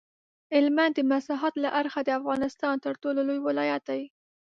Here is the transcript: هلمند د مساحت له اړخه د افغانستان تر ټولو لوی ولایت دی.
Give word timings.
هلمند 0.53 0.93
د 0.95 0.99
مساحت 1.11 1.53
له 1.63 1.69
اړخه 1.79 2.01
د 2.05 2.09
افغانستان 2.19 2.75
تر 2.85 2.93
ټولو 3.01 3.19
لوی 3.27 3.39
ولایت 3.47 3.81
دی. 3.89 4.03